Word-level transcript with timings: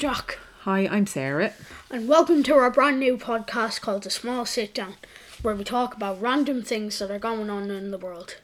Jack, 0.00 0.38
Hi, 0.60 0.86
I'm 0.86 1.06
Sarah. 1.06 1.52
and 1.90 2.08
welcome 2.08 2.42
to 2.44 2.54
our 2.54 2.70
brand 2.70 2.98
new 2.98 3.18
podcast 3.18 3.82
called 3.82 4.04
The 4.04 4.08
Small 4.08 4.46
Sit 4.46 4.72
Down, 4.72 4.94
where 5.42 5.54
we 5.54 5.62
talk 5.62 5.94
about 5.94 6.22
random 6.22 6.62
things 6.62 6.98
that 7.00 7.10
are 7.10 7.18
going 7.18 7.50
on 7.50 7.70
in 7.70 7.90
the 7.90 7.98
world. 7.98 8.36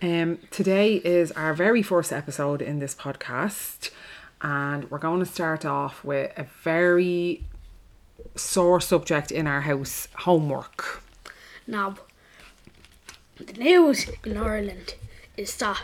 Um, 0.00 0.38
today 0.50 0.94
is 0.94 1.32
our 1.32 1.52
very 1.52 1.82
first 1.82 2.14
episode 2.14 2.62
in 2.62 2.78
this 2.78 2.94
podcast, 2.94 3.90
and 4.40 4.90
we're 4.90 4.96
going 4.96 5.20
to 5.20 5.26
start 5.26 5.66
off 5.66 6.02
with 6.02 6.32
a 6.38 6.46
very 6.62 7.44
sore 8.34 8.80
subject 8.80 9.30
in 9.30 9.46
our 9.46 9.60
house 9.60 10.08
homework. 10.20 11.02
Now, 11.66 11.96
the 13.36 13.52
news 13.52 14.08
in 14.24 14.38
Ireland 14.38 14.94
is 15.36 15.54
that 15.58 15.82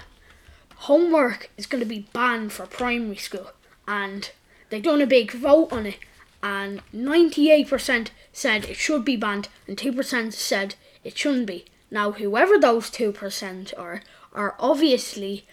homework 0.75 1.51
is 1.59 1.67
going 1.67 1.83
to 1.83 1.87
be 1.87 2.09
banned 2.15 2.53
for 2.55 2.65
primary 2.65 3.17
school, 3.17 3.51
and 3.87 4.31
they've 4.71 4.83
done 4.83 5.01
a 5.01 5.07
big 5.07 5.33
vote 5.33 5.73
on 5.73 5.87
it, 5.87 5.99
and 6.43 6.83
98% 6.95 8.09
said 8.33 8.65
it 8.65 8.77
should 8.77 9.05
be 9.05 9.17
banned, 9.17 9.49
and 9.67 9.77
2% 9.77 10.33
said 10.33 10.75
it 11.05 11.17
shouldn't 11.17 11.47
be. 11.47 11.65
Now, 11.91 12.13
whoever 12.13 12.59
those 12.59 12.91
2% 12.91 13.79
are, 13.79 14.03
are 14.33 14.55
obviously 14.59 15.47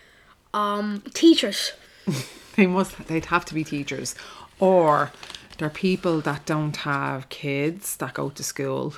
um, 0.54 1.04
teachers. 1.14 1.74
They 2.56 2.68
must, 2.68 3.08
they'd 3.08 3.26
have 3.26 3.44
to 3.46 3.54
be 3.54 3.66
teachers, 3.66 4.16
or 4.60 5.12
they're 5.58 5.70
people 5.70 6.22
that 6.22 6.46
don't 6.46 6.78
have 6.78 7.28
kids 7.28 7.98
that 7.98 8.14
go 8.14 8.30
to 8.30 8.44
school, 8.46 8.96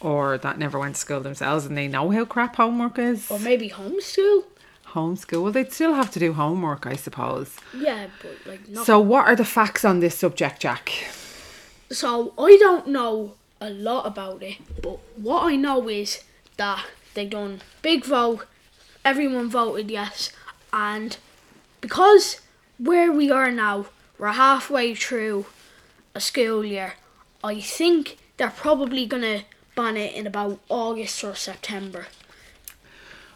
or 0.00 0.38
that 0.38 0.58
never 0.58 0.78
went 0.78 0.94
to 0.94 1.00
school 1.00 1.20
themselves 1.20 1.64
and 1.66 1.76
they 1.76 1.88
know 1.88 2.10
how 2.10 2.24
crap 2.24 2.56
homework 2.56 2.98
is. 2.98 3.30
Or 3.30 3.38
maybe 3.38 3.70
homeschool? 3.70 4.44
Homeschool, 4.94 5.42
well, 5.42 5.52
they'd 5.52 5.72
still 5.72 5.94
have 5.94 6.10
to 6.12 6.18
do 6.18 6.32
homework, 6.32 6.86
I 6.86 6.94
suppose. 6.94 7.56
Yeah, 7.76 8.06
but 8.22 8.36
like 8.46 8.68
not. 8.68 8.86
So, 8.86 9.00
what 9.00 9.26
are 9.26 9.36
the 9.36 9.44
facts 9.44 9.84
on 9.84 10.00
this 10.00 10.16
subject, 10.16 10.60
Jack? 10.60 10.90
So 11.90 12.32
I 12.38 12.56
don't 12.58 12.88
know 12.88 13.34
a 13.60 13.70
lot 13.70 14.06
about 14.06 14.42
it, 14.42 14.56
but 14.82 14.98
what 15.16 15.44
I 15.44 15.56
know 15.56 15.88
is 15.88 16.24
that 16.56 16.84
they 17.14 17.26
done 17.26 17.60
big 17.82 18.04
vote, 18.04 18.46
everyone 19.04 19.48
voted 19.48 19.90
yes, 19.90 20.32
and 20.72 21.16
because 21.80 22.40
where 22.78 23.12
we 23.12 23.30
are 23.30 23.50
now, 23.50 23.86
we're 24.18 24.28
halfway 24.32 24.94
through 24.94 25.46
a 26.14 26.20
school 26.20 26.64
year, 26.64 26.94
I 27.42 27.60
think 27.60 28.18
they're 28.36 28.50
probably 28.50 29.06
gonna 29.06 29.42
ban 29.76 29.96
it 29.96 30.14
in 30.14 30.26
about 30.26 30.60
August 30.68 31.22
or 31.22 31.34
September. 31.34 32.06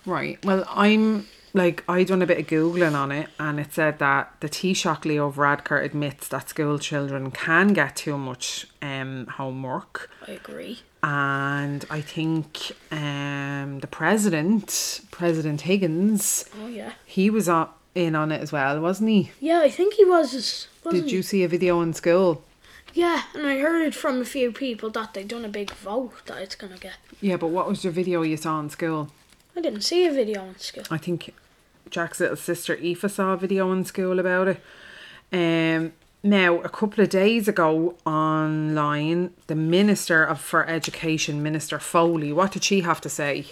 Right. 0.06 0.42
Well, 0.44 0.64
I'm 0.68 1.26
like 1.58 1.84
I 1.88 2.04
done 2.04 2.22
a 2.22 2.26
bit 2.26 2.38
of 2.38 2.46
googling 2.46 2.94
on 2.94 3.12
it, 3.12 3.28
and 3.38 3.60
it 3.60 3.72
said 3.74 3.98
that 3.98 4.32
the 4.40 4.48
Taoiseach 4.48 5.04
Leo 5.04 5.30
Varadkar 5.30 5.84
admits 5.84 6.28
that 6.28 6.48
school 6.48 6.78
children 6.78 7.30
can 7.30 7.74
get 7.74 7.96
too 7.96 8.16
much 8.16 8.66
um 8.80 9.26
homework, 9.36 10.10
I 10.26 10.32
agree. 10.32 10.80
and 11.02 11.84
I 11.90 12.00
think 12.00 12.72
um 12.90 13.80
the 13.80 13.86
president, 13.88 15.00
President 15.10 15.60
Higgins, 15.62 16.44
Oh 16.62 16.68
yeah. 16.68 16.92
he 17.04 17.28
was 17.30 17.48
on, 17.48 17.68
in 17.94 18.14
on 18.14 18.32
it 18.32 18.40
as 18.40 18.50
well, 18.52 18.80
wasn't 18.80 19.10
he? 19.10 19.30
Yeah, 19.40 19.60
I 19.60 19.70
think 19.70 19.94
he 19.94 20.04
was. 20.04 20.68
Did 20.90 21.10
you 21.12 21.22
see 21.22 21.44
a 21.44 21.48
video 21.48 21.80
in 21.82 21.92
school? 21.92 22.42
Yeah, 22.94 23.22
and 23.34 23.46
I 23.46 23.58
heard 23.58 23.94
from 23.94 24.20
a 24.22 24.24
few 24.24 24.50
people 24.52 24.88
that 24.90 25.12
they 25.14 25.22
done 25.22 25.44
a 25.44 25.48
big 25.48 25.70
vote 25.70 26.14
that 26.26 26.38
it's 26.40 26.54
gonna 26.54 26.78
get. 26.78 26.94
Yeah, 27.20 27.36
but 27.36 27.48
what 27.48 27.68
was 27.68 27.82
the 27.82 27.90
video 27.90 28.22
you 28.22 28.36
saw 28.38 28.58
in 28.60 28.70
school? 28.70 29.10
I 29.56 29.60
didn't 29.60 29.82
see 29.82 30.06
a 30.06 30.12
video 30.12 30.40
on 30.42 30.58
school. 30.58 30.84
I 30.90 30.98
think 30.98 31.34
Jack's 31.90 32.20
little 32.20 32.36
sister 32.36 32.76
Aoife 32.76 33.10
saw 33.10 33.32
a 33.32 33.36
video 33.36 33.70
in 33.72 33.84
school 33.84 34.18
about 34.18 34.48
it. 34.48 34.60
Um, 35.32 35.92
now, 36.22 36.56
a 36.60 36.68
couple 36.68 37.02
of 37.02 37.10
days 37.10 37.48
ago 37.48 37.96
online, 38.04 39.32
the 39.46 39.54
Minister 39.54 40.24
of 40.24 40.40
for 40.40 40.66
Education, 40.66 41.42
Minister 41.42 41.78
Foley, 41.78 42.32
what 42.32 42.52
did 42.52 42.64
she 42.64 42.80
have 42.80 43.00
to 43.02 43.08
say? 43.08 43.46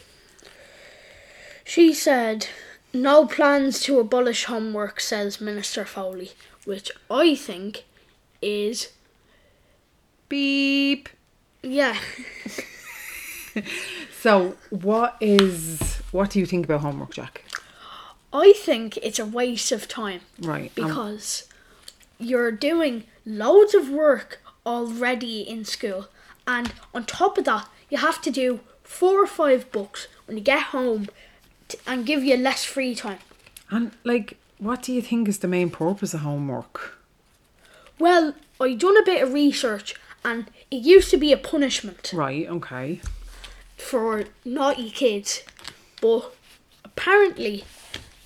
She 1.64 1.92
said, 1.92 2.48
No 2.92 3.26
plans 3.26 3.80
to 3.82 3.98
abolish 4.00 4.44
homework, 4.44 5.00
says 5.00 5.40
Minister 5.40 5.84
Foley, 5.84 6.32
which 6.64 6.90
I 7.10 7.34
think 7.34 7.84
is, 8.42 8.90
Beep. 10.28 11.08
yeah, 11.62 11.96
So, 14.20 14.56
what 14.70 15.16
is 15.20 16.00
what 16.10 16.30
do 16.30 16.40
you 16.40 16.46
think 16.46 16.64
about 16.64 16.80
homework, 16.80 17.14
Jack? 17.14 17.44
I 18.32 18.52
think 18.52 18.96
it's 18.98 19.18
a 19.18 19.24
waste 19.26 19.72
of 19.72 19.88
time 19.88 20.20
Right. 20.40 20.70
um, 20.78 20.84
because 20.86 21.48
you're 22.18 22.52
doing 22.52 23.04
loads 23.24 23.74
of 23.74 23.88
work 23.90 24.40
already 24.64 25.40
in 25.42 25.64
school, 25.64 26.08
and 26.46 26.72
on 26.94 27.04
top 27.04 27.38
of 27.38 27.44
that, 27.44 27.68
you 27.90 27.98
have 27.98 28.20
to 28.22 28.30
do 28.30 28.60
four 28.82 29.22
or 29.22 29.26
five 29.26 29.70
books 29.72 30.08
when 30.26 30.36
you 30.36 30.42
get 30.42 30.62
home 30.74 31.08
t- 31.68 31.78
and 31.86 32.04
give 32.06 32.22
you 32.24 32.36
less 32.36 32.64
free 32.64 32.94
time. 32.94 33.18
and 33.70 33.90
like, 34.04 34.36
what 34.58 34.82
do 34.82 34.92
you 34.92 35.02
think 35.02 35.28
is 35.28 35.38
the 35.38 35.48
main 35.48 35.70
purpose 35.70 36.14
of 36.14 36.20
homework? 36.20 36.98
Well, 37.98 38.34
I 38.60 38.74
done 38.74 38.96
a 38.96 39.02
bit 39.04 39.22
of 39.22 39.32
research, 39.32 39.94
and 40.24 40.46
it 40.70 40.82
used 40.82 41.10
to 41.10 41.16
be 41.16 41.32
a 41.32 41.36
punishment. 41.36 42.10
Right. 42.14 42.46
Okay. 42.48 43.00
for 43.76 44.24
naughty 44.44 44.90
kids, 44.90 45.42
but 46.00 46.34
apparently 46.84 47.64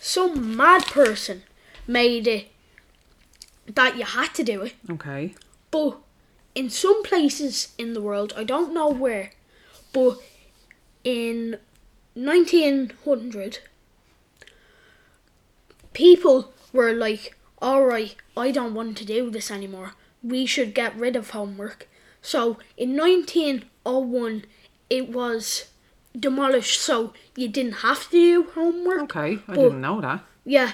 some 0.00 0.56
mad 0.56 0.86
person 0.86 1.42
made 1.86 2.26
it 2.26 2.48
that 3.66 3.96
you 3.96 4.04
had 4.04 4.34
to 4.34 4.42
do 4.42 4.62
it. 4.62 4.74
Okay. 4.88 5.34
But 5.70 5.98
in 6.54 6.70
some 6.70 7.02
places 7.04 7.72
in 7.78 7.92
the 7.92 8.00
world, 8.00 8.32
I 8.36 8.44
don't 8.44 8.72
know 8.74 8.88
where, 8.88 9.32
but 9.92 10.18
in 11.04 11.58
1900, 12.14 13.58
people 15.92 16.52
were 16.72 16.92
like, 16.92 17.36
alright, 17.62 18.16
I 18.36 18.50
don't 18.50 18.74
want 18.74 18.96
to 18.98 19.04
do 19.04 19.30
this 19.30 19.50
anymore. 19.50 19.92
We 20.22 20.46
should 20.46 20.74
get 20.74 20.96
rid 20.96 21.14
of 21.14 21.30
homework. 21.30 21.88
So 22.22 22.58
in 22.76 22.96
1901, 22.96 24.44
it 24.88 25.10
was 25.10 25.66
demolished 26.18 26.80
so 26.80 27.12
you 27.36 27.48
didn't 27.48 27.74
have 27.74 28.04
to 28.04 28.10
do 28.10 28.50
homework. 28.54 29.02
Okay. 29.02 29.38
I 29.48 29.54
didn't 29.54 29.80
know 29.80 30.00
that. 30.00 30.24
Yeah. 30.44 30.72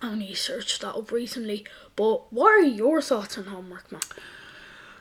I 0.00 0.10
only 0.10 0.34
searched 0.34 0.80
that 0.82 0.94
up 0.94 1.10
recently. 1.10 1.64
But 1.96 2.32
what 2.32 2.52
are 2.52 2.62
your 2.62 3.02
thoughts 3.02 3.36
on 3.36 3.44
homework, 3.44 3.90
man? 3.90 4.00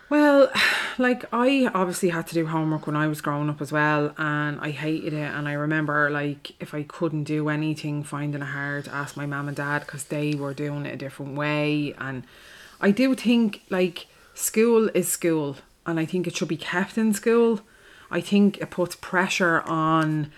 Well, 0.10 0.52
like 0.98 1.26
I 1.32 1.70
obviously 1.74 2.10
had 2.10 2.28
to 2.28 2.34
do 2.34 2.48
homework 2.48 2.88
when 2.88 2.96
I 2.96 3.08
was 3.08 3.22
growing 3.22 3.50
up 3.50 3.62
as 3.62 3.72
well, 3.72 4.14
and 4.18 4.60
I 4.60 4.72
hated 4.72 5.14
it. 5.14 5.32
And 5.32 5.48
I 5.48 5.54
remember, 5.54 6.10
like, 6.10 6.54
if 6.60 6.74
I 6.74 6.84
couldn't 6.84 7.26
do 7.26 7.50
anything, 7.50 8.04
finding 8.04 8.42
it 8.42 8.46
hard 8.46 8.86
to 8.86 8.94
ask 8.94 9.16
my 9.16 9.26
mum 9.26 9.48
and 9.48 9.58
dad 9.58 9.80
because 9.80 10.06
they 10.06 10.34
were 10.34 10.54
doing 10.54 10.86
it 10.86 10.94
a 10.94 10.98
different 10.98 11.36
way. 11.36 11.94
And 11.98 12.24
I 12.82 12.92
do 12.92 13.14
think, 13.16 13.62
like, 13.70 14.08
school 14.34 14.90
is 14.94 15.08
school, 15.08 15.58
and 15.86 16.00
I 16.00 16.06
think 16.06 16.28
it 16.28 16.36
should 16.36 16.48
be 16.48 16.58
kept 16.58 16.98
in 16.98 17.14
school. 17.14 17.62
I 18.10 18.22
think 18.22 18.58
it 18.58 18.70
puts 18.70 18.96
pressure 18.96 19.62
on 19.62 20.32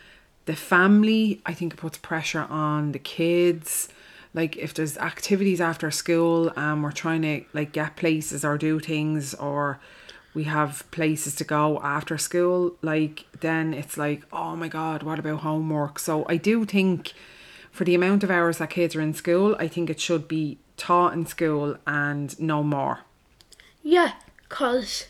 the 0.46 0.56
family. 0.56 1.42
I 1.46 1.54
think 1.54 1.74
it 1.74 1.78
puts 1.78 1.98
pressure 1.98 2.48
on 2.50 2.92
the 2.92 3.00
kids. 3.00 3.90
Like 4.34 4.58
if 4.58 4.74
there's 4.74 4.98
activities 4.98 5.62
after 5.62 5.92
school 5.92 6.52
and 6.56 6.84
we're 6.84 6.92
trying 6.92 7.22
to 7.24 7.44
like 7.54 7.72
get 7.72 7.96
places 7.96 8.46
or 8.46 8.58
do 8.58 8.80
things 8.80 9.34
or 9.34 9.80
we 10.34 10.44
have 10.44 10.90
places 10.92 11.36
to 11.36 11.44
go 11.44 11.80
after 11.82 12.16
school 12.16 12.76
like 12.84 13.26
then 13.40 13.74
it's 13.74 13.98
like 13.98 14.22
oh 14.32 14.56
my 14.56 14.68
god 14.68 15.02
what 15.02 15.18
about 15.18 15.40
homework? 15.40 15.98
So 15.98 16.24
i 16.30 16.38
do 16.38 16.66
think 16.66 17.14
for 17.72 17.84
the 17.84 17.96
amount 17.96 18.24
of 18.24 18.30
hours 18.30 18.60
that 18.60 18.70
kids 18.70 18.96
are 18.96 19.02
in 19.02 19.16
school 19.16 19.56
i 19.58 19.68
think 19.68 19.90
it 19.90 20.00
should 20.00 20.28
be 20.28 20.60
taught 20.80 21.14
in 21.14 21.26
school 21.28 21.78
and 21.86 22.40
no 22.40 22.64
more. 22.64 23.02
Yeah, 23.84 24.14
because 24.48 25.08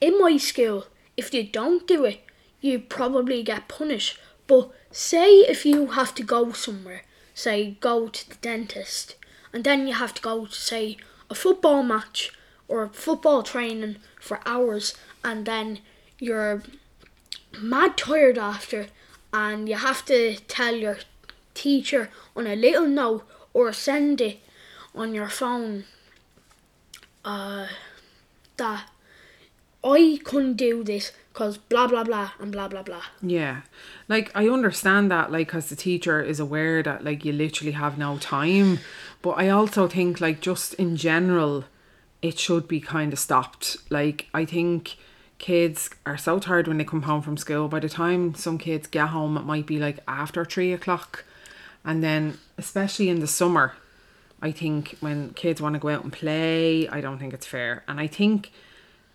in 0.00 0.20
my 0.20 0.36
school, 0.36 0.86
if 1.18 1.34
you 1.34 1.42
don't 1.42 1.86
do 1.86 2.04
it, 2.04 2.20
you 2.60 2.78
probably 2.78 3.42
get 3.42 3.68
punished. 3.68 4.18
But 4.46 4.70
say 4.92 5.40
if 5.40 5.66
you 5.66 5.88
have 5.88 6.14
to 6.14 6.22
go 6.22 6.52
somewhere, 6.52 7.02
say 7.34 7.76
go 7.80 8.08
to 8.08 8.28
the 8.30 8.36
dentist, 8.36 9.16
and 9.52 9.64
then 9.64 9.88
you 9.88 9.94
have 9.94 10.14
to 10.14 10.22
go 10.22 10.46
to, 10.46 10.54
say, 10.54 10.96
a 11.28 11.34
football 11.34 11.82
match 11.82 12.32
or 12.68 12.88
football 12.88 13.42
training 13.42 13.96
for 14.20 14.40
hours, 14.46 14.94
and 15.24 15.44
then 15.44 15.80
you're 16.18 16.62
mad 17.60 17.96
tired 17.96 18.38
after, 18.38 18.86
and 19.32 19.68
you 19.68 19.76
have 19.76 20.04
to 20.04 20.36
tell 20.46 20.74
your 20.74 20.98
teacher 21.54 22.10
on 22.36 22.46
a 22.46 22.54
little 22.54 22.86
note 22.86 23.26
or 23.52 23.72
send 23.72 24.20
it 24.20 24.38
on 24.94 25.14
your 25.14 25.28
phone 25.28 25.84
uh, 27.24 27.66
that 28.56 28.84
I 29.84 30.18
couldn't 30.24 30.54
do 30.54 30.82
this 30.82 31.12
because 31.32 31.56
blah 31.56 31.86
blah 31.86 32.04
blah 32.04 32.30
and 32.40 32.50
blah 32.50 32.68
blah 32.68 32.82
blah. 32.82 33.02
Yeah. 33.22 33.62
Like 34.08 34.30
I 34.34 34.48
understand 34.48 35.10
that 35.10 35.30
like 35.30 35.48
cuz 35.48 35.66
the 35.66 35.76
teacher 35.76 36.20
is 36.20 36.40
aware 36.40 36.82
that 36.82 37.04
like 37.04 37.24
you 37.24 37.32
literally 37.32 37.72
have 37.72 37.96
no 37.96 38.18
time, 38.18 38.80
but 39.22 39.32
I 39.32 39.48
also 39.48 39.86
think 39.86 40.20
like 40.20 40.40
just 40.40 40.74
in 40.74 40.96
general 40.96 41.64
it 42.20 42.38
should 42.38 42.66
be 42.66 42.80
kind 42.80 43.12
of 43.12 43.18
stopped. 43.18 43.76
Like 43.88 44.28
I 44.34 44.44
think 44.44 44.96
kids 45.38 45.90
are 46.04 46.16
so 46.16 46.40
tired 46.40 46.66
when 46.66 46.78
they 46.78 46.84
come 46.84 47.02
home 47.02 47.22
from 47.22 47.36
school. 47.36 47.68
By 47.68 47.78
the 47.78 47.88
time 47.88 48.34
some 48.34 48.58
kids 48.58 48.88
get 48.88 49.08
home, 49.08 49.36
it 49.36 49.44
might 49.44 49.66
be 49.66 49.78
like 49.78 50.00
after 50.08 50.44
three 50.44 50.72
o'clock, 50.72 51.24
and 51.84 52.02
then 52.02 52.38
especially 52.56 53.08
in 53.08 53.20
the 53.20 53.28
summer, 53.28 53.74
I 54.42 54.50
think 54.50 54.96
when 54.98 55.30
kids 55.34 55.60
want 55.62 55.74
to 55.74 55.78
go 55.78 55.88
out 55.90 56.02
and 56.02 56.12
play, 56.12 56.88
I 56.88 57.00
don't 57.00 57.18
think 57.20 57.32
it's 57.32 57.46
fair, 57.46 57.84
and 57.86 58.00
I 58.00 58.08
think 58.08 58.50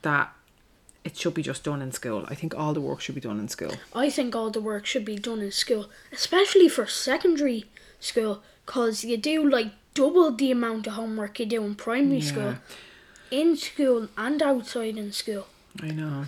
that 0.04 0.34
it 1.04 1.18
should 1.18 1.34
be 1.34 1.44
just 1.44 1.64
done 1.64 1.82
in 1.82 1.92
school. 1.92 2.26
I 2.28 2.36
think 2.36 2.56
all 2.56 2.74
the 2.74 2.82
work 2.82 3.02
should 3.02 3.16
be 3.16 3.22
done 3.22 3.40
in 3.40 3.50
school. 3.50 3.74
I 3.94 4.10
think 4.10 4.36
all 4.36 4.50
the 4.50 4.62
work 4.62 4.86
should 4.86 5.06
be 5.06 5.18
done 5.18 5.42
in 5.42 5.52
school, 5.52 5.90
especially 6.12 6.70
for 6.70 6.88
secondary 6.88 7.66
school, 8.00 8.42
because 8.66 9.04
you 9.04 9.18
do 9.18 9.48
like 9.50 9.68
double 9.94 10.32
the 10.32 10.52
amount 10.52 10.88
of 10.88 10.94
homework 10.94 11.40
you 11.40 11.46
do 11.46 11.64
in 11.64 11.76
primary 11.76 12.22
school, 12.22 12.56
in 13.32 13.58
school 13.58 14.08
and 14.18 14.42
outside 14.42 14.98
in 14.98 15.12
school. 15.12 15.48
I 15.82 15.92
know. 15.92 16.26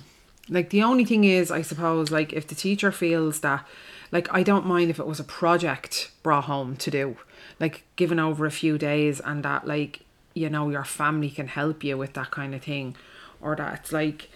Like 0.50 0.70
the 0.70 0.84
only 0.84 1.06
thing 1.06 1.24
is, 1.24 1.50
I 1.52 1.62
suppose, 1.62 2.12
like 2.12 2.34
if 2.34 2.48
the 2.48 2.56
teacher 2.56 2.92
feels 2.92 3.40
that, 3.40 3.66
like 4.12 4.28
I 4.32 4.44
don't 4.44 4.66
mind 4.66 4.90
if 4.90 5.00
it 5.00 5.08
was 5.08 5.20
a 5.20 5.24
project 5.24 6.12
brought 6.22 6.44
home 6.44 6.76
to 6.78 6.92
do, 6.92 7.18
like 7.60 7.84
given 7.96 8.20
over 8.20 8.46
a 8.46 8.52
few 8.52 8.78
days, 8.78 9.20
and 9.22 9.44
that 9.44 9.66
like 9.66 10.02
you 10.34 10.50
know 10.50 10.70
your 10.70 10.84
family 10.84 11.30
can 11.30 11.48
help 11.48 11.84
you 11.84 11.98
with 11.98 12.14
that 12.14 12.32
kind 12.32 12.54
of 12.54 12.64
thing, 12.64 12.96
or 13.42 13.56
that 13.56 13.80
it's 13.80 13.92
like 13.92 14.30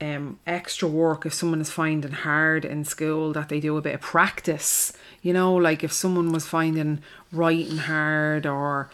um 0.00 0.38
extra 0.46 0.88
work 0.88 1.24
if 1.24 1.32
someone 1.32 1.60
is 1.60 1.70
finding 1.70 2.12
hard 2.12 2.64
in 2.64 2.84
school 2.84 3.32
that 3.32 3.48
they 3.48 3.60
do 3.60 3.76
a 3.76 3.82
bit 3.82 3.94
of 3.94 4.00
practice 4.00 4.92
you 5.22 5.32
know 5.32 5.54
like 5.54 5.82
if 5.82 5.92
someone 5.92 6.32
was 6.32 6.46
finding 6.46 7.00
writing 7.32 7.78
hard 7.78 8.46
or 8.46 8.90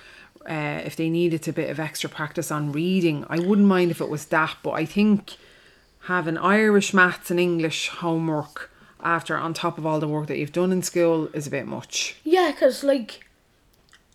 uh, 0.49 0.81
if 0.85 0.97
they 0.97 1.09
needed 1.09 1.47
a 1.47 1.53
bit 1.53 1.71
of 1.71 1.79
extra 1.79 2.09
practice 2.09 2.51
on 2.51 2.73
reading 2.73 3.25
i 3.29 3.39
wouldn't 3.39 3.67
mind 3.67 3.91
if 3.91 4.01
it 4.01 4.09
was 4.09 4.27
that 4.27 4.57
but 4.63 4.73
i 4.73 4.85
think 4.85 5.37
having 6.07 6.39
irish 6.39 6.95
maths 6.95 7.31
and 7.31 7.41
english 7.41 7.89
homework 7.89 8.73
after 9.03 9.37
on 9.37 9.53
top 9.53 9.79
of 9.79 9.85
all 9.87 10.01
the 10.01 10.09
work 10.09 10.29
that 10.29 10.39
you've 10.39 10.53
done 10.53 10.73
in 10.73 10.83
school 10.83 11.29
is 11.35 11.47
a 11.47 11.51
bit 11.51 11.67
much. 11.67 12.17
Yeah, 12.25 12.53
because 12.53 12.85
like, 12.85 13.27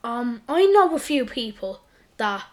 um, 0.03 0.41
I 0.47 0.65
know 0.65 0.95
a 0.95 0.99
few 0.99 1.25
people 1.25 1.81
that 2.17 2.45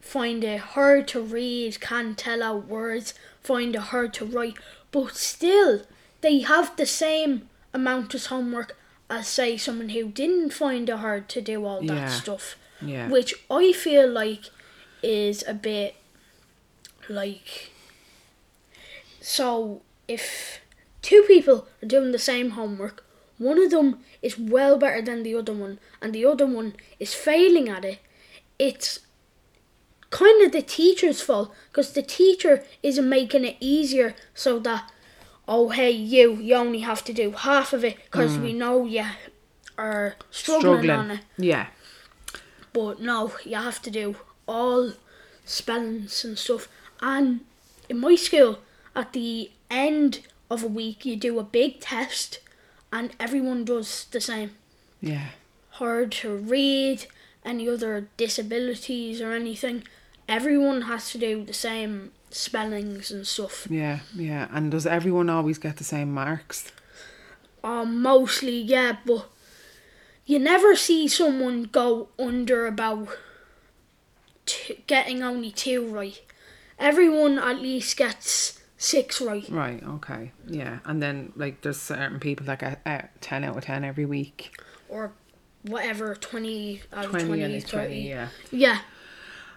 find 0.00 0.44
it 0.44 0.60
hard 0.60 1.08
to 1.08 1.20
read, 1.20 1.80
can't 1.80 2.16
tell 2.16 2.42
out 2.42 2.66
words, 2.66 3.14
find 3.42 3.74
it 3.74 3.80
hard 3.80 4.12
to 4.14 4.24
write, 4.24 4.56
but 4.92 5.16
still 5.16 5.82
they 6.20 6.40
have 6.40 6.76
the 6.76 6.86
same 6.86 7.48
amount 7.72 8.14
of 8.14 8.26
homework 8.26 8.76
as 9.08 9.26
say 9.26 9.56
someone 9.56 9.88
who 9.90 10.04
didn't 10.08 10.50
find 10.52 10.88
it 10.88 10.96
hard 10.96 11.28
to 11.30 11.40
do 11.40 11.64
all 11.64 11.80
that 11.80 11.94
Yeah. 11.94 12.08
stuff. 12.08 12.56
yeah 12.82 13.08
Which 13.08 13.34
I 13.50 13.72
feel 13.72 14.08
like 14.08 14.44
is 15.02 15.42
a 15.48 15.54
bit 15.54 15.94
like 17.08 17.70
so 19.20 19.82
if 20.08 20.60
two 21.02 21.22
people 21.26 21.66
are 21.82 21.86
doing 21.86 22.12
the 22.12 22.18
same 22.18 22.50
homework, 22.50 23.04
one 23.38 23.58
of 23.62 23.70
them 23.70 24.00
is 24.22 24.38
well 24.38 24.76
better 24.78 25.02
than 25.02 25.22
the 25.22 25.34
other 25.34 25.52
one 25.52 25.78
and 26.00 26.12
the 26.12 26.24
other 26.24 26.46
one 26.46 26.74
is 26.98 27.14
failing 27.14 27.68
at 27.68 27.84
it, 27.84 27.98
it's 28.58 29.00
kind 30.10 30.42
of 30.44 30.52
the 30.52 30.62
teacher's 30.62 31.20
fault 31.20 31.52
because 31.70 31.92
the 31.92 32.02
teacher 32.02 32.64
isn't 32.82 33.08
making 33.08 33.44
it 33.44 33.56
easier 33.60 34.14
so 34.34 34.58
that 34.58 34.90
oh 35.46 35.68
hey 35.68 35.90
you 35.90 36.34
you 36.34 36.54
only 36.54 36.80
have 36.80 37.02
to 37.04 37.12
do 37.12 37.30
half 37.30 37.72
of 37.72 37.84
it 37.84 37.96
because 38.04 38.38
we 38.38 38.52
mm. 38.52 38.56
know 38.56 38.84
you 38.84 39.04
are 39.78 40.16
struggling, 40.30 40.90
on 40.90 41.10
it 41.12 41.20
yeah 41.38 41.66
but 42.72 43.00
no, 43.00 43.32
you 43.44 43.56
have 43.56 43.82
to 43.82 43.90
do 43.90 44.16
all 44.46 44.92
spellings 45.44 46.24
and 46.24 46.38
stuff. 46.38 46.68
And 47.00 47.40
in 47.88 47.98
my 47.98 48.14
school, 48.14 48.58
at 48.94 49.12
the 49.12 49.50
end 49.70 50.20
of 50.50 50.62
a 50.62 50.68
week, 50.68 51.04
you 51.04 51.16
do 51.16 51.38
a 51.38 51.44
big 51.44 51.80
test, 51.80 52.40
and 52.92 53.14
everyone 53.18 53.64
does 53.64 54.06
the 54.10 54.20
same. 54.20 54.52
yeah 55.00 55.28
Hard 55.74 56.12
to 56.12 56.36
read, 56.36 57.06
any 57.44 57.68
other 57.68 58.08
disabilities 58.16 59.20
or 59.20 59.32
anything. 59.32 59.84
Everyone 60.30 60.82
has 60.82 61.10
to 61.12 61.18
do 61.18 61.44
the 61.44 61.52
same 61.52 62.12
spellings 62.30 63.10
and 63.10 63.26
stuff. 63.26 63.66
yeah 63.68 63.98
yeah 64.14 64.46
and 64.52 64.70
does 64.70 64.86
everyone 64.86 65.28
always 65.28 65.58
get 65.58 65.76
the 65.78 65.84
same 65.84 66.12
marks 66.14 66.70
Um, 67.64 68.00
mostly, 68.00 68.58
yeah, 68.62 68.96
but 69.04 69.28
you 70.24 70.38
never 70.38 70.76
see 70.76 71.08
someone 71.08 71.64
go 71.64 72.08
under 72.18 72.66
about 72.66 73.08
t- 74.46 74.82
getting 74.86 75.22
only 75.22 75.50
two 75.50 75.84
right. 75.86 76.20
Everyone 76.78 77.38
at 77.38 77.60
least 77.60 77.96
gets 77.98 78.60
six 78.78 79.20
right. 79.20 79.46
Right, 79.50 79.82
okay. 79.96 80.30
Yeah. 80.46 80.78
And 80.86 81.02
then 81.02 81.32
like 81.36 81.60
there's 81.62 81.80
certain 81.80 82.18
people 82.20 82.46
that 82.46 82.60
get 82.60 82.80
uh, 82.86 83.02
10 83.20 83.44
out 83.44 83.56
of 83.58 83.64
10 83.64 83.84
every 83.84 84.06
week. 84.06 84.56
or 84.88 85.12
whatever 85.62 86.14
20 86.14 86.80
out 86.94 87.04
of 87.04 87.10
20, 87.10 87.26
20, 87.26 87.42
and 87.42 87.62
30 87.62 87.70
20, 87.76 88.08
yeah. 88.08 88.28
yeah 88.50 88.78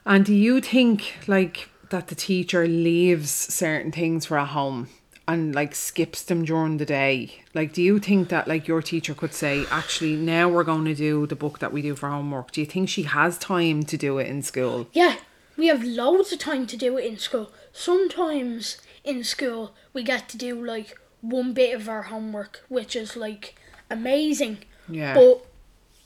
And 0.06 0.26
do 0.26 0.34
you 0.34 0.60
think 0.62 1.16
like 1.28 1.70
that 1.90 2.08
the 2.08 2.16
teacher 2.16 2.68
leaves 2.68 3.32
certain 3.32 3.92
things 3.92 4.26
for 4.26 4.38
a 4.38 4.46
home 4.46 4.90
and 5.28 5.56
like 5.56 5.74
skips 5.76 6.22
them 6.24 6.44
during 6.44 6.78
the 6.78 6.86
day? 6.86 7.44
Like 7.54 7.72
do 7.74 7.82
you 7.82 8.00
think 8.00 8.30
that 8.30 8.48
like 8.48 8.68
your 8.68 8.82
teacher 8.82 9.14
could 9.14 9.34
say 9.34 9.66
actually 9.72 10.16
now 10.16 10.50
we're 10.50 10.64
going 10.66 10.86
to 10.86 10.96
do 10.96 11.26
the 11.28 11.36
book 11.36 11.60
that 11.60 11.72
we 11.72 11.82
do 11.82 11.96
for 11.96 12.10
homework? 12.10 12.52
Do 12.52 12.60
you 12.62 12.68
think 12.68 12.90
she 12.90 13.04
has 13.04 13.38
time 13.38 13.84
to 13.84 13.98
do 13.98 14.18
it 14.18 14.28
in 14.28 14.42
school? 14.42 14.88
yeah 14.94 15.16
we 15.56 15.68
have 15.68 15.84
loads 15.84 16.34
of 16.34 16.40
time 16.40 16.66
to 16.66 16.76
do 16.76 16.98
it 16.98 17.06
in 17.06 17.16
school 17.16 17.52
sometimes 17.72 18.78
in 19.04 19.24
school 19.24 19.72
we 19.94 20.02
get 20.02 20.28
to 20.28 20.36
do 20.36 20.60
like 20.66 20.98
one 21.22 21.54
bit 21.54 21.76
of 21.76 21.88
our 21.88 22.02
homework 22.04 22.64
which 22.70 22.96
is 22.96 23.16
like 23.16 23.54
amazing 23.88 24.58
Yeah. 24.90 25.14
but 25.14 25.46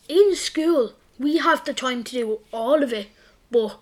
in 0.10 0.36
school 0.36 0.94
we 1.18 1.38
have 1.38 1.64
the 1.64 1.74
time 1.74 2.04
to 2.04 2.12
do 2.12 2.40
all 2.52 2.84
of 2.84 2.92
it 2.92 3.08
but 3.50 3.80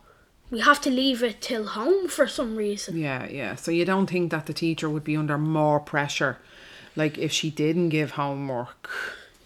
we 0.52 0.60
have 0.60 0.80
to 0.82 0.90
leave 0.90 1.24
it 1.24 1.42
till 1.42 1.68
home 1.68 2.08
for 2.08 2.28
some 2.28 2.56
reason 2.56 2.98
Yeah, 2.98 3.28
yeah. 3.28 3.56
So 3.56 3.72
you 3.72 3.86
don't 3.86 4.10
think 4.10 4.32
that 4.32 4.46
the 4.46 4.54
teacher 4.54 4.90
would 4.90 5.04
be 5.04 5.18
under 5.18 5.38
more 5.38 5.80
pressure 5.80 6.38
like 6.96 7.18
if 7.18 7.32
she 7.32 7.50
didn't 7.50 7.90
give 7.90 8.12
homework? 8.12 8.90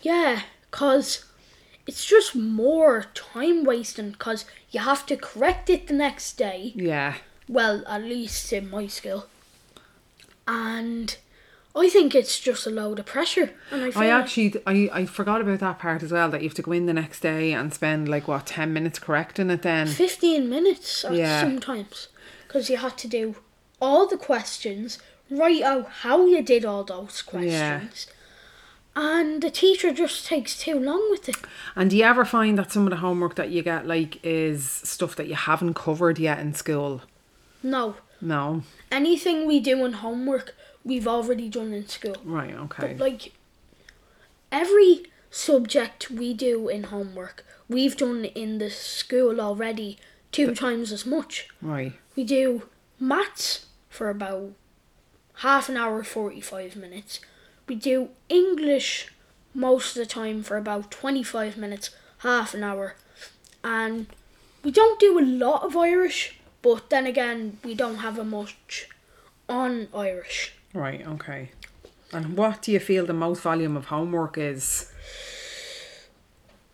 Yeah, 0.01 0.41
cause 0.71 1.25
it's 1.87 2.05
just 2.05 2.35
more 2.35 3.05
time 3.13 3.63
wasting. 3.63 4.13
Cause 4.13 4.45
you 4.71 4.79
have 4.81 5.05
to 5.07 5.17
correct 5.17 5.69
it 5.69 5.87
the 5.87 5.93
next 5.93 6.37
day. 6.37 6.73
Yeah. 6.75 7.15
Well, 7.47 7.83
at 7.87 8.03
least 8.03 8.53
in 8.53 8.69
my 8.69 8.87
school. 8.87 9.25
And 10.47 11.17
I 11.79 11.89
think 11.89 12.13
it's 12.13 12.39
just 12.39 12.67
a 12.67 12.69
load 12.69 12.99
of 12.99 13.05
pressure. 13.05 13.51
And 13.71 13.83
I 13.95 14.05
I 14.05 14.07
actually 14.07 14.55
I, 14.67 14.89
I 14.91 15.05
forgot 15.05 15.41
about 15.41 15.59
that 15.59 15.79
part 15.79 16.03
as 16.03 16.11
well 16.11 16.29
that 16.29 16.41
you 16.41 16.49
have 16.49 16.55
to 16.55 16.61
go 16.61 16.71
in 16.73 16.85
the 16.85 16.93
next 16.93 17.19
day 17.21 17.53
and 17.53 17.73
spend 17.73 18.09
like 18.09 18.27
what 18.27 18.45
10 18.45 18.73
minutes 18.73 18.99
correcting 18.99 19.49
it 19.49 19.61
then. 19.61 19.87
15 19.87 20.49
minutes 20.49 21.05
uh, 21.05 21.11
Yeah. 21.11 21.41
sometimes 21.41 22.07
because 22.47 22.69
you 22.69 22.77
had 22.77 22.97
to 22.97 23.07
do 23.07 23.35
all 23.81 24.07
the 24.07 24.17
questions, 24.17 24.97
write 25.29 25.61
out 25.61 25.87
how 26.01 26.25
you 26.25 26.41
did 26.41 26.65
all 26.65 26.83
those 26.83 27.21
questions, 27.21 28.07
and 28.95 29.41
the 29.41 29.51
teacher 29.51 29.93
just 29.93 30.25
takes 30.25 30.59
too 30.59 30.77
long 30.79 31.07
with 31.11 31.29
it. 31.29 31.37
And 31.75 31.89
do 31.89 31.95
you 31.97 32.03
ever 32.03 32.25
find 32.25 32.57
that 32.57 32.71
some 32.71 32.83
of 32.85 32.89
the 32.89 32.97
homework 32.97 33.35
that 33.35 33.49
you 33.51 33.61
get 33.63 33.85
like 33.87 34.19
is 34.23 34.65
stuff 34.69 35.15
that 35.15 35.27
you 35.27 35.35
haven't 35.35 35.75
covered 35.75 36.19
yet 36.19 36.39
in 36.39 36.53
school? 36.53 37.01
No, 37.63 37.95
No. 38.21 38.63
anything 38.91 39.45
we 39.47 39.59
do 39.59 39.85
in 39.85 39.93
homework, 39.93 40.55
we've 40.83 41.07
already 41.07 41.49
done 41.49 41.73
in 41.73 41.87
school. 41.87 42.15
Right, 42.23 42.53
okay. 42.53 42.93
But 42.93 42.99
like 42.99 43.33
every 44.51 45.05
subject 45.29 46.09
we 46.09 46.33
do 46.33 46.67
in 46.67 46.83
homework, 46.83 47.45
we've 47.67 47.97
done 47.97 48.25
in 48.25 48.57
the 48.57 48.69
school 48.69 49.39
already 49.39 49.97
two 50.31 50.53
times 50.55 50.91
as 50.91 51.05
much. 51.05 51.47
Right. 51.61 51.93
We 52.15 52.23
do 52.23 52.69
maths 52.99 53.67
for 53.89 54.09
about 54.09 54.51
half 55.35 55.69
an 55.69 55.77
hour, 55.77 56.03
45 56.03 56.75
minutes. 56.75 57.19
We 57.67 57.75
do 57.75 58.09
English 58.27 59.09
most 59.53 59.95
of 59.95 60.01
the 60.01 60.05
time 60.05 60.43
for 60.43 60.57
about 60.57 60.91
25 60.91 61.57
minutes, 61.57 61.91
half 62.19 62.53
an 62.53 62.63
hour. 62.63 62.95
And 63.63 64.07
we 64.63 64.71
don't 64.71 64.99
do 64.99 65.19
a 65.19 65.21
lot 65.21 65.63
of 65.63 65.75
Irish, 65.75 66.39
but 66.61 66.89
then 66.89 67.05
again, 67.05 67.57
we 67.63 67.73
don't 67.75 67.97
have 67.97 68.17
a 68.19 68.23
much 68.23 68.89
on 69.47 69.87
Irish. 69.93 70.53
Right, 70.73 71.05
okay. 71.05 71.51
And 72.11 72.37
what 72.37 72.63
do 72.63 72.71
you 72.71 72.79
feel 72.79 73.05
the 73.05 73.13
most 73.13 73.41
volume 73.41 73.77
of 73.77 73.85
homework 73.85 74.37
is? 74.37 74.91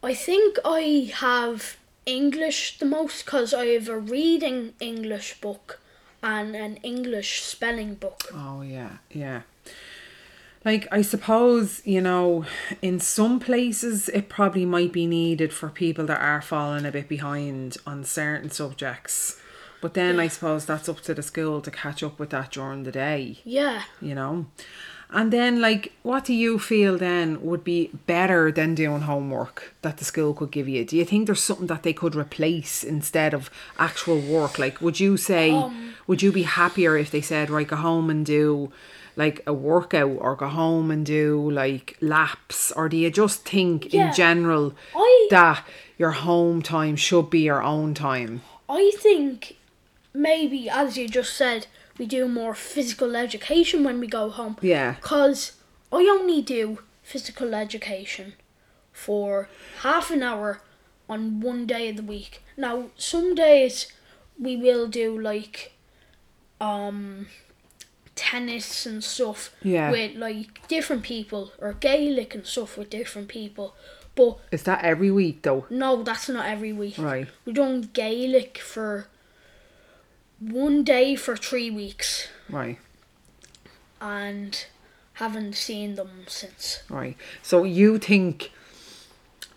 I 0.03 0.13
think 0.13 0.57
I 0.63 1.11
have 1.15 1.77
English 2.05 2.77
the 2.79 2.85
most 2.85 3.25
because 3.25 3.53
I 3.53 3.67
have 3.67 3.89
a 3.89 3.97
reading 3.97 4.73
English 4.79 5.41
book 5.41 5.79
and 6.21 6.55
an 6.55 6.77
English 6.77 7.41
spelling 7.41 7.95
book. 7.95 8.23
Oh 8.33 8.61
yeah, 8.61 8.97
yeah. 9.11 9.41
Like 10.63 10.87
I 10.91 11.01
suppose, 11.01 11.81
you 11.85 12.01
know, 12.01 12.45
in 12.81 12.99
some 12.99 13.39
places 13.39 14.09
it 14.09 14.29
probably 14.29 14.65
might 14.65 14.91
be 14.91 15.05
needed 15.05 15.53
for 15.53 15.69
people 15.69 16.05
that 16.05 16.21
are 16.21 16.41
falling 16.41 16.85
a 16.85 16.91
bit 16.91 17.07
behind 17.07 17.77
on 17.85 18.03
certain 18.03 18.49
subjects. 18.49 19.39
But 19.81 19.93
then 19.93 20.19
I 20.19 20.27
suppose 20.27 20.65
that's 20.65 20.89
up 20.89 21.01
to 21.01 21.13
the 21.13 21.21
school 21.21 21.61
to 21.61 21.69
catch 21.71 22.01
up 22.03 22.17
with 22.19 22.31
that 22.31 22.51
during 22.51 22.83
the 22.83 22.91
day, 22.91 23.39
Yeah. 23.43 23.83
you 24.01 24.15
know. 24.15 24.47
And 25.11 25.31
then 25.31 25.61
like 25.61 25.93
what 26.01 26.25
do 26.25 26.33
you 26.33 26.57
feel 26.57 26.97
then 26.97 27.39
would 27.43 27.63
be 27.63 27.91
better 28.07 28.51
than 28.51 28.73
doing 28.73 29.01
homework 29.01 29.75
that 29.83 29.97
the 29.97 30.05
school 30.05 30.33
could 30.33 30.49
give 30.51 30.67
you? 30.67 30.83
Do 30.83 30.97
you 30.97 31.05
think 31.05 31.27
there's 31.27 31.43
something 31.43 31.67
that 31.67 31.83
they 31.83 31.93
could 31.93 32.15
replace 32.15 32.83
instead 32.83 33.33
of 33.35 33.51
actual 33.77 34.19
work? 34.19 34.57
Like 34.57 34.81
would 34.81 34.99
you 34.99 35.15
say 35.17 35.51
um, 35.51 35.93
would 36.07 36.23
you 36.23 36.31
be 36.31 36.43
happier 36.43 36.97
if 36.97 37.11
they 37.11 37.21
said 37.21 37.51
right 37.51 37.67
go 37.67 37.75
home 37.75 38.09
and 38.09 38.25
do 38.25 38.71
like 39.15 39.41
a 39.45 39.53
workout 39.53 40.17
or 40.19 40.35
go 40.35 40.47
home 40.47 40.89
and 40.89 41.05
do 41.05 41.49
like 41.51 41.95
laps 42.01 42.71
or 42.71 42.89
do 42.89 42.97
you 42.97 43.11
just 43.11 43.45
think 43.47 43.93
Yeah. 43.93 44.07
in 44.09 44.13
general 44.15 44.73
I 44.95 45.27
that 45.29 45.63
your 45.99 46.11
home 46.11 46.63
time 46.63 46.95
should 46.95 47.29
be 47.29 47.41
your 47.41 47.61
own 47.61 47.93
time? 47.93 48.41
I 48.67 48.91
think 48.97 49.55
maybe 50.15 50.69
as 50.69 50.97
you 50.97 51.07
just 51.07 51.33
said, 51.35 51.67
we 51.97 52.05
do 52.05 52.27
more 52.27 52.53
physical 52.55 53.15
education 53.15 53.83
when 53.83 53.99
we 53.99 54.07
go 54.07 54.29
home. 54.29 54.57
Yeah. 54.61 54.95
Cause 55.01 55.53
I 55.91 55.97
only 56.11 56.41
do 56.41 56.79
physical 57.03 57.53
education 57.55 58.33
for 58.91 59.49
half 59.81 60.09
an 60.11 60.23
hour 60.23 60.61
on 61.09 61.39
one 61.41 61.65
day 61.67 61.89
of 61.89 61.97
the 61.97 62.03
week. 62.03 62.41
Now 62.57 62.85
some 62.97 63.35
days 63.35 63.91
we 64.39 64.55
will 64.57 64.87
do 64.87 65.17
like 65.19 65.73
um 66.61 67.27
tennis 68.15 68.85
and 68.85 69.03
stuff 69.03 69.53
Yeah. 69.61 69.91
with 69.91 70.15
like 70.15 70.67
different 70.67 71.03
people 71.03 71.51
or 71.59 71.73
Gaelic 71.73 72.33
and 72.33 72.45
stuff 72.45 72.77
with 72.77 72.89
different 72.89 73.27
people. 73.27 73.75
But 74.15 74.39
Is 74.51 74.63
that 74.63 74.83
every 74.83 75.11
week 75.11 75.41
though? 75.41 75.65
no, 75.69 76.01
that's 76.03 76.29
not 76.29 76.45
every 76.45 76.71
week. 76.71 76.95
Right. 76.97 77.27
We're 77.45 77.53
doing 77.53 77.89
Gaelic 77.93 78.57
for 78.57 79.07
one 80.39 80.83
day 80.83 81.15
for 81.15 81.35
three 81.37 81.69
weeks 81.71 82.27
Right. 82.49 82.77
and 84.01 84.65
haven't 85.13 85.55
seen 85.55 85.95
them 85.95 86.25
since. 86.27 86.83
Right. 86.89 87.15
So 87.41 87.63
you 87.63 87.97
think 87.97 88.51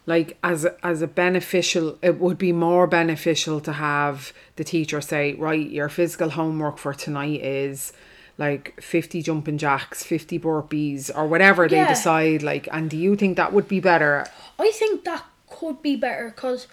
like 0.07 0.39
as 0.43 0.65
a, 0.65 0.87
as 0.87 1.03
a 1.03 1.07
beneficial 1.07 1.99
it 2.01 2.19
would 2.19 2.39
be 2.39 2.53
more 2.53 2.87
beneficial 2.87 3.61
to 3.61 3.73
have 3.75 4.33
the 4.57 4.65
teacher 4.65 5.01
say, 5.01 5.35
right, 5.35 5.69
your 5.69 5.89
physical 5.89 6.31
homework 6.31 6.79
for 6.79 6.95
tonight 6.95 7.41
is 7.43 7.93
like 8.39 8.81
50 8.81 9.21
jumping 9.23 9.59
jacks, 9.59 10.05
50 10.05 10.39
burpees 10.39 11.11
or 11.15 11.27
whatever 11.27 11.69
they 11.69 11.85
decide 11.87 12.43
like 12.43 12.69
and 12.73 12.89
do 12.89 12.97
you 12.97 13.17
think 13.17 13.37
that 13.37 13.53
would 13.53 13.67
be 13.69 13.81
better? 13.81 14.27
I 14.59 14.71
think 14.71 15.05
that 15.05 15.25
could 15.49 15.83
be 15.83 15.97
better 15.97 16.31
because 16.35 16.69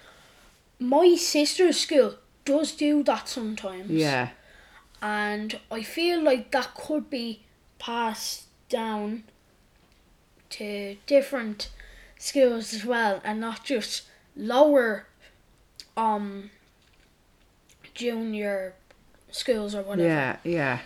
my 0.79 1.15
sister's 1.15 1.79
school 1.79 2.15
does 2.45 2.71
do 2.71 3.03
that 3.03 3.27
sometimes. 3.27 3.89
Yeah. 3.89 4.29
And 5.01 5.59
I 5.71 5.83
feel 5.83 6.21
like 6.21 6.51
that 6.51 6.73
could 6.75 7.09
be 7.09 7.41
passed 7.79 8.45
down 8.69 9.23
to 10.51 10.95
different 11.05 11.69
schools 12.17 12.73
as 12.73 12.85
well 12.85 13.19
and 13.23 13.39
not 13.39 13.63
just 13.63 14.03
lower 14.35 15.05
um 15.97 16.49
junior 17.93 18.73
schools 19.31 19.75
or 19.75 19.81
whatever. 19.83 20.07
Yeah, 20.07 20.37
yeah. 20.43 20.79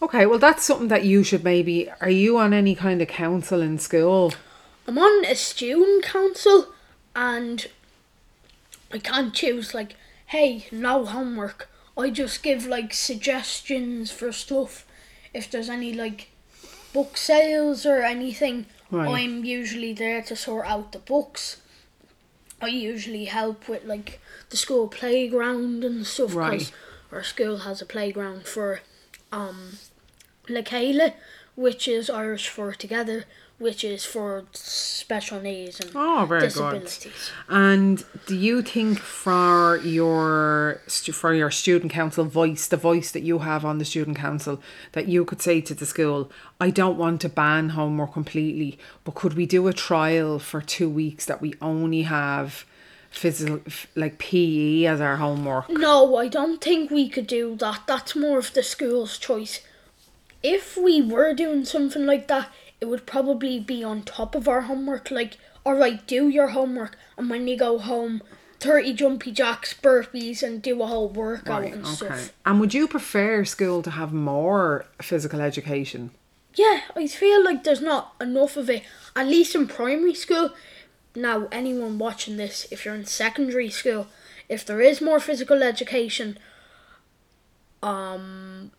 Okay, 0.00 0.26
well 0.26 0.38
that's 0.38 0.64
something 0.64 0.88
that 0.88 1.04
you 1.04 1.22
should 1.24 1.44
maybe 1.44 1.90
are 2.00 2.10
you 2.10 2.38
on 2.38 2.52
any 2.52 2.74
kind 2.74 3.00
of 3.02 3.08
council 3.08 3.60
in 3.60 3.78
school? 3.78 4.32
I'm 4.86 4.98
on 4.98 5.24
a 5.24 5.34
student 5.34 6.04
council 6.04 6.68
and 7.16 7.66
I 8.92 8.98
can't 8.98 9.32
choose 9.34 9.74
like, 9.74 9.96
hey, 10.26 10.66
no 10.72 11.04
homework. 11.04 11.68
I 11.96 12.10
just 12.10 12.42
give 12.42 12.66
like 12.66 12.92
suggestions 12.92 14.10
for 14.10 14.32
stuff. 14.32 14.86
If 15.32 15.50
there's 15.50 15.68
any 15.70 15.92
like 15.92 16.28
book 16.92 17.16
sales 17.16 17.86
or 17.86 18.02
anything, 18.02 18.66
Right. 18.90 19.08
I'm 19.08 19.44
usually 19.44 19.92
there 19.92 20.22
to 20.22 20.36
sort 20.36 20.66
out 20.66 20.92
the 20.92 20.98
books. 21.00 21.56
I 22.60 22.68
usually 22.68 23.24
help 23.24 23.68
with 23.68 23.84
like 23.84 24.20
the 24.50 24.56
school 24.56 24.88
playground 24.88 25.82
and 25.84 26.06
stuff 26.06 26.28
because 26.30 26.36
Right. 26.36 26.72
our 27.10 27.22
school 27.24 27.58
has 27.58 27.82
a 27.82 27.86
playground 27.86 28.46
for 28.46 28.80
um 29.32 29.78
Le 30.48 30.62
Chéile, 30.62 31.14
which 31.56 31.88
is 31.88 32.08
Irish 32.10 32.48
for 32.48 32.72
together, 32.72 33.24
which 33.58 33.84
is 33.84 34.04
for 34.04 34.44
special 34.52 35.40
needs 35.40 35.78
and 35.80 35.90
Oh, 35.94 36.24
very 36.28 36.40
good. 36.40 36.48
disabilities. 36.48 37.30
And 37.48 38.04
do 38.26 38.34
you 38.36 38.62
think 38.62 38.98
for 38.98 39.80
your 39.84 40.80
for 41.12 41.32
your 41.34 41.50
student 41.50 41.92
council 41.92 42.24
voice, 42.24 42.66
the 42.66 42.76
voice 42.76 43.10
that 43.12 43.22
you 43.22 43.38
have 43.40 43.64
on 43.64 43.78
the 43.78 43.84
student 43.84 44.16
council, 44.18 44.60
that 44.92 45.08
you 45.08 45.24
could 45.24 45.40
say 45.40 45.60
to 45.60 45.74
the 45.74 45.86
school, 45.86 46.30
I 46.60 46.70
don't 46.70 46.98
want 46.98 47.20
to 47.22 47.28
ban 47.28 47.70
homework 47.70 48.12
completely, 48.14 48.78
but 49.04 49.14
could 49.14 49.34
we 49.34 49.46
do 49.46 49.68
a 49.68 49.72
trial 49.72 50.38
for 50.38 50.60
two 50.60 50.90
weeks 50.90 51.24
that 51.26 51.40
we 51.40 51.54
only 51.62 52.02
have 52.02 52.64
physical 53.10 53.60
like 53.94 54.18
PE 54.18 54.84
as 54.86 55.00
our 55.00 55.16
homework? 55.16 55.70
No, 55.70 56.16
I 56.16 56.26
don't 56.28 56.60
think 56.60 56.90
we 56.90 57.08
could 57.08 57.28
do 57.28 57.54
that. 57.56 57.82
That's 57.86 58.16
more 58.16 58.38
of 58.38 58.52
the 58.52 58.62
school's 58.64 59.16
choice. 59.16 59.60
If 60.42 60.76
we 60.76 61.00
were 61.00 61.32
doing 61.32 61.64
something 61.64 62.04
like 62.04 62.28
that, 62.28 62.50
it 62.84 62.90
would 62.90 63.06
probably 63.06 63.58
be 63.58 63.82
on 63.82 64.02
top 64.02 64.34
of 64.34 64.46
our 64.46 64.62
homework. 64.62 65.10
Like, 65.10 65.38
alright, 65.64 66.06
do 66.06 66.28
your 66.28 66.48
homework, 66.48 66.96
and 67.16 67.30
when 67.30 67.48
you 67.48 67.56
go 67.56 67.78
home, 67.78 68.22
30 68.60 68.92
jumpy 68.92 69.32
jacks, 69.32 69.72
burpees, 69.72 70.42
and 70.42 70.60
do 70.60 70.82
a 70.82 70.86
whole 70.86 71.08
workout 71.08 71.62
Right, 71.62 71.72
and 71.72 71.86
okay. 71.86 71.94
stuff. 71.94 72.32
And 72.44 72.60
would 72.60 72.74
you 72.74 72.86
prefer 72.86 73.46
school 73.46 73.82
to 73.82 73.90
have 73.92 74.12
more 74.12 74.84
physical 75.00 75.40
education? 75.40 76.10
Yeah, 76.54 76.80
I 76.94 77.06
feel 77.06 77.42
like 77.42 77.64
there's 77.64 77.80
not 77.80 78.14
enough 78.20 78.58
of 78.58 78.68
it, 78.68 78.82
at 79.16 79.26
least 79.26 79.54
in 79.54 79.66
primary 79.66 80.14
school. 80.14 80.50
Now, 81.16 81.48
anyone 81.50 81.98
watching 81.98 82.36
this, 82.36 82.66
if 82.70 82.84
you're 82.84 82.94
in 82.94 83.06
secondary 83.06 83.70
school, 83.70 84.08
if 84.50 84.66
there 84.66 84.82
is 84.82 85.00
more 85.00 85.20
physical 85.20 85.62
education, 85.62 86.38
um, 87.82 88.72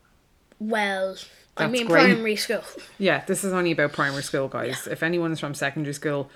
well, 0.60 1.18
I 1.58 1.68
mean 1.68 1.86
great. 1.88 2.04
primary 2.06 2.36
school. 2.36 2.64
Yeah, 2.98 3.24
this 3.26 3.44
is 3.44 3.54
only 3.54 3.72
about 3.72 3.94
primary 3.94 4.24
school, 4.24 4.48
guys. 4.48 4.88
If 4.88 5.04
anyone 5.04 5.32
is 5.32 5.40
from 5.40 5.54
secondary 5.54 5.94
school, 5.94 6.30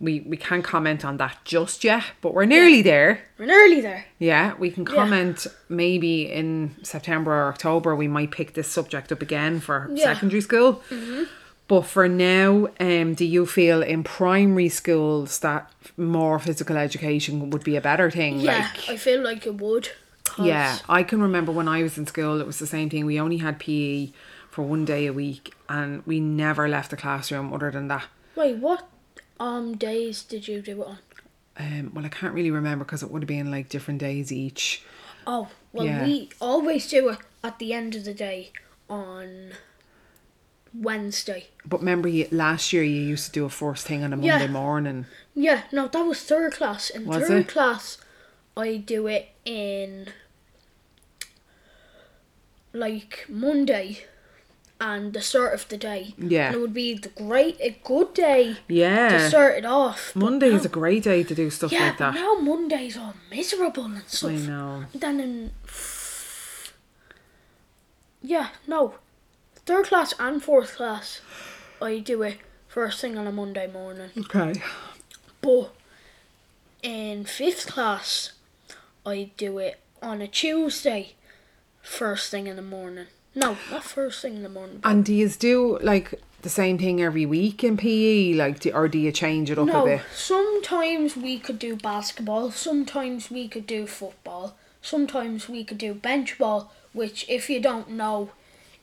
we, 0.00 0.20
we 0.20 0.36
can't 0.36 0.64
comment 0.64 1.04
on 1.04 1.18
that 1.18 1.36
just 1.44 1.84
yet, 1.84 2.04
but 2.22 2.32
we're 2.34 2.46
nearly 2.46 2.80
there. 2.82 3.20
We're 3.38 3.46
nearly 3.46 3.80
there. 3.80 4.06
Yeah, 4.18 4.54
we 4.58 4.70
can 4.70 4.84
comment 4.84 5.46
maybe 5.68 6.22
in 6.30 6.74
September 6.82 7.32
or 7.32 7.48
October. 7.48 7.94
We 7.94 8.08
might 8.08 8.30
pick 8.30 8.54
this 8.54 8.68
subject 8.68 9.12
up 9.12 9.20
again 9.22 9.60
for 9.60 9.90
Yeah. 9.92 10.04
secondary 10.14 10.40
school. 10.40 10.82
But 11.68 11.82
for 11.82 12.08
now, 12.08 12.66
um, 12.80 13.14
do 13.14 13.24
you 13.24 13.46
feel 13.46 13.80
in 13.82 14.02
primary 14.02 14.68
schools 14.68 15.38
that 15.40 15.70
more 15.96 16.38
physical 16.40 16.76
education 16.76 17.50
would 17.50 17.62
be 17.62 17.76
a 17.76 17.80
better 17.80 18.10
thing? 18.10 18.40
Yeah, 18.40 18.68
like, 18.74 18.88
I 18.90 18.96
feel 18.96 19.20
like 19.22 19.46
it 19.46 19.60
would. 19.60 19.90
yeah, 20.42 20.78
I 20.88 21.02
can 21.04 21.20
remember 21.22 21.52
when 21.52 21.68
I 21.68 21.82
was 21.84 21.96
in 21.98 22.06
school, 22.08 22.40
it 22.40 22.46
was 22.46 22.58
the 22.58 22.66
same 22.66 22.90
thing. 22.90 23.04
We 23.06 23.20
only 23.20 23.36
had 23.36 23.60
PE 23.60 24.10
for 24.50 24.62
one 24.62 24.84
day 24.84 25.06
a 25.06 25.12
week, 25.12 25.54
and 25.68 26.04
we 26.06 26.20
never 26.20 26.68
left 26.68 26.90
the 26.90 26.96
classroom 26.96 27.52
other 27.52 27.70
than 27.70 27.88
that. 27.88 28.04
Wait, 28.36 28.56
what 28.56 28.88
um 29.38 29.76
days 29.76 30.22
did 30.22 30.46
you 30.48 30.60
do 30.60 30.82
it 30.82 30.86
on? 30.86 30.98
Um, 31.56 31.92
well, 31.94 32.04
I 32.04 32.08
can't 32.08 32.34
really 32.34 32.50
remember 32.50 32.84
because 32.84 33.02
it 33.02 33.10
would 33.10 33.22
have 33.22 33.28
been 33.28 33.50
like 33.50 33.68
different 33.68 34.00
days 34.00 34.32
each. 34.32 34.82
Oh, 35.26 35.48
well, 35.72 35.86
Yeah. 35.86 36.04
we 36.04 36.30
always 36.40 36.88
do 36.88 37.10
it 37.10 37.18
at 37.44 37.58
the 37.58 37.72
end 37.72 37.94
of 37.94 38.04
the 38.04 38.14
day 38.14 38.52
on 38.88 39.50
Wednesday. 40.72 41.48
But 41.66 41.80
remember, 41.80 42.08
you, 42.08 42.26
last 42.30 42.72
year 42.72 42.82
you 42.82 43.00
used 43.02 43.26
to 43.26 43.32
do 43.32 43.44
a 43.44 43.50
first 43.50 43.86
thing 43.86 44.02
on 44.02 44.12
a 44.12 44.16
Yeah. 44.18 44.38
Monday 44.38 44.52
morning. 44.52 45.06
Yeah, 45.34 45.62
no, 45.70 45.88
that 45.88 46.02
was 46.02 46.22
third 46.22 46.54
class. 46.54 46.88
In 46.90 47.04
Was 47.06 47.26
third 47.28 47.42
it? 47.42 47.48
class, 47.48 47.98
I 48.56 48.76
do 48.78 49.06
it 49.06 49.28
in 49.44 50.08
like 52.72 53.26
Monday 53.28 54.04
and 54.80 55.12
the 55.12 55.20
start 55.20 55.52
of 55.54 55.68
the 55.68 55.76
day. 55.76 56.14
Yeah. 56.16 56.46
And 56.46 56.56
it 56.56 56.58
would 56.60 56.72
be 56.74 56.94
the 56.94 57.10
great, 57.10 57.58
a 57.60 57.78
good 57.84 58.14
day 58.14 58.56
Yeah. 58.66 59.10
to 59.10 59.28
start 59.28 59.58
it 59.58 59.64
off. 59.66 60.16
Monday 60.16 60.48
is 60.48 60.64
a 60.64 60.68
great 60.70 61.02
day 61.02 61.22
to 61.22 61.34
do 61.34 61.50
stuff 61.50 61.70
yeah, 61.70 61.88
like 61.88 61.98
that. 61.98 62.14
now 62.14 62.34
Monday's 62.34 62.96
all 62.96 63.14
miserable 63.30 63.84
and 63.84 64.02
stuff. 64.06 64.30
I 64.30 64.34
know. 64.36 64.84
Then 64.94 65.20
in 65.20 65.50
yeah, 68.22 68.48
no, 68.66 68.94
third 69.66 69.86
class 69.86 70.14
and 70.18 70.42
fourth 70.42 70.76
class, 70.76 71.20
I 71.80 71.98
do 71.98 72.22
it 72.22 72.38
first 72.68 73.00
thing 73.00 73.16
on 73.18 73.26
a 73.26 73.32
Monday 73.32 73.66
morning. 73.66 74.10
Okay. 74.18 74.60
But 75.40 75.74
in 76.82 77.24
fifth 77.24 77.66
class, 77.66 78.32
I 79.06 79.30
do 79.36 79.58
it 79.58 79.80
on 80.02 80.20
a 80.22 80.26
Tuesday, 80.28 81.14
first 81.82 82.30
thing 82.30 82.46
in 82.46 82.56
the 82.56 82.62
morning. 82.62 83.06
No, 83.34 83.56
not 83.70 83.84
first 83.84 84.22
thing 84.22 84.36
in 84.36 84.42
the 84.42 84.48
morning. 84.48 84.80
And 84.82 85.04
do 85.04 85.14
you 85.14 85.28
do 85.28 85.78
like 85.80 86.20
the 86.42 86.48
same 86.48 86.78
thing 86.78 87.00
every 87.00 87.26
week 87.26 87.62
in 87.62 87.76
PE? 87.76 88.34
Like, 88.34 88.60
do, 88.60 88.70
or 88.72 88.88
do 88.88 88.98
you 88.98 89.12
change 89.12 89.50
it 89.50 89.58
up 89.58 89.68
a 89.68 89.72
No, 89.72 89.84
bit? 89.84 90.02
sometimes 90.14 91.16
we 91.16 91.38
could 91.38 91.58
do 91.58 91.76
basketball, 91.76 92.50
sometimes 92.50 93.30
we 93.30 93.46
could 93.48 93.66
do 93.66 93.86
football, 93.86 94.56
sometimes 94.82 95.48
we 95.48 95.64
could 95.64 95.78
do 95.78 95.94
bench 95.94 96.38
ball, 96.38 96.72
which, 96.92 97.24
if 97.28 97.48
you 97.48 97.60
don't 97.60 97.90
know, 97.90 98.30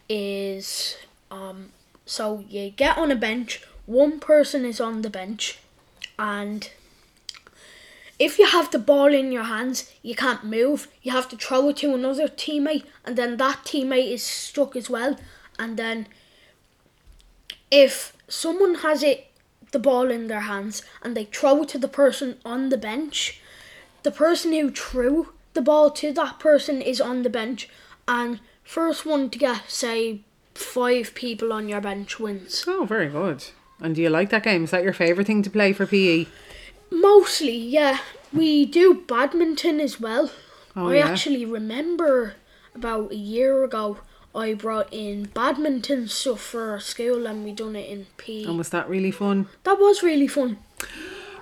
is 0.08 0.98
um, 1.30 1.72
so 2.06 2.44
you 2.48 2.70
get 2.70 2.98
on 2.98 3.12
a 3.12 3.16
bench, 3.16 3.62
one 3.86 4.20
person 4.20 4.64
is 4.66 4.80
on 4.80 5.02
the 5.02 5.10
bench, 5.10 5.60
and 6.18 6.70
if 8.20 8.40
you 8.40 8.48
have 8.48 8.72
the 8.72 8.80
ball 8.80 9.14
in 9.14 9.32
your 9.32 9.44
hands, 9.44 9.92
you 10.02 10.16
can't 10.16 10.44
move. 10.44 10.88
You 11.02 11.12
have 11.12 11.30
to 11.30 11.38
throw 11.38 11.70
it 11.70 11.78
to 11.78 11.94
another 11.94 12.28
teammate, 12.28 12.86
and 13.06 13.16
then 13.16 13.38
that 13.38 13.60
teammate 13.64 14.12
is 14.12 14.24
stuck 14.24 14.76
as 14.76 14.90
well. 14.90 15.18
And 15.60 15.78
then, 15.78 16.08
if 17.70 18.16
someone 18.28 18.76
has 18.76 19.04
it, 19.04 19.28
the 19.72 19.80
ball 19.80 20.10
in 20.10 20.28
their 20.28 20.42
hands, 20.42 20.82
and 21.04 21.16
they 21.16 21.26
throw 21.26 21.64
it 21.64 21.70
to 21.70 21.78
the 21.78 21.88
person 21.88 22.38
on 22.44 22.70
the 22.70 22.78
bench, 22.78 23.40
the 24.04 24.12
person 24.12 24.52
who 24.54 24.72
threw 24.72 25.34
the 25.54 25.62
ball 25.62 25.92
to 25.92 26.12
that 26.14 26.40
person 26.40 26.82
is 26.82 27.02
on 27.02 27.24
the 27.24 27.30
bench, 27.30 27.70
and 28.08 28.40
first 28.64 29.06
one 29.06 29.30
to 29.30 29.38
get 29.38 29.70
say 29.70 30.22
five 30.56 31.14
people 31.14 31.54
on 31.54 31.70
your 31.70 31.82
bench 31.82 32.20
wins. 32.20 32.66
Oh, 32.68 32.86
very 32.86 33.10
good. 33.10 33.46
And 33.80 33.96
do 33.96 34.02
you 34.02 34.10
like 34.10 34.32
that 34.32 34.44
game? 34.44 34.64
Is 34.64 34.72
that 34.72 34.84
your 34.84 34.94
favourite 34.94 35.28
thing 35.28 35.44
to 35.44 35.50
play 35.52 35.72
for? 35.74 35.86
PE? 35.86 36.26
Mostly, 36.92 37.56
yeah. 37.58 38.00
We 38.34 38.66
do 38.66 39.04
badminton 39.08 39.80
as 39.80 40.00
well. 40.00 40.32
Oh, 40.76 40.90
I 40.90 40.98
yeah. 40.98 41.08
actually 41.10 41.46
remember 41.46 42.36
about 42.76 43.12
a 43.12 43.16
year 43.16 43.64
ago 43.64 43.98
I 44.36 44.54
brought 44.54 44.94
in 44.94 45.26
badminton 45.34 46.08
stuff 46.08 46.42
for 46.42 46.70
our 46.70 46.80
school 46.80 47.26
and 47.26 47.44
we 47.44 47.52
done 47.52 47.76
it 47.76 47.90
in 47.90 48.06
P. 48.18 48.46
And 48.46 48.58
was 48.58 48.70
that 48.70 48.88
really 48.88 49.12
fun? 49.12 49.48
that 49.64 49.80
was 49.80 50.04
really 50.04 50.28
fun. 50.28 50.58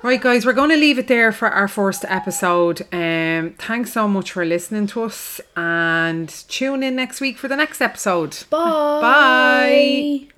Right, 0.02 0.22
guys, 0.22 0.46
we're 0.46 0.54
going 0.54 0.70
to 0.70 0.78
leave 0.78 1.00
it 1.00 1.08
there 1.08 1.32
for 1.32 1.50
our 1.50 1.68
first 1.68 2.06
episode. 2.08 2.82
Um, 2.94 3.56
thanks 3.58 3.92
so 3.92 4.08
much 4.08 4.32
for 4.34 4.46
listening 4.46 4.86
to 4.88 5.04
us, 5.04 5.42
and 5.56 6.30
tune 6.48 6.84
in 6.84 6.96
next 6.96 7.22
week 7.22 7.40
for 7.40 7.48
the 7.48 7.56
next 7.56 7.82
episode. 7.82 8.38
Bye. 8.52 9.02
Bye. 9.02 10.28